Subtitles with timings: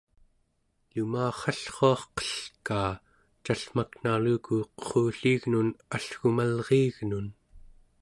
[0.93, 2.89] lumarrallruar qelkaa
[3.47, 7.27] callmaknaluku qerrulliignun allgumalriignun